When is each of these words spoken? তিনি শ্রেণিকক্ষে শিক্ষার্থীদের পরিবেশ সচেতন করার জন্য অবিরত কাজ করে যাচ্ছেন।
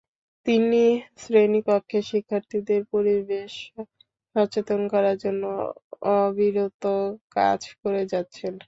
তিনি 0.45 0.83
শ্রেণিকক্ষে 1.17 1.99
শিক্ষার্থীদের 2.09 2.81
পরিবেশ 2.93 3.51
সচেতন 4.35 4.81
করার 4.93 5.15
জন্য 5.23 5.43
অবিরত 6.15 6.83
কাজ 7.35 7.61
করে 7.81 8.01
যাচ্ছেন। 8.11 8.53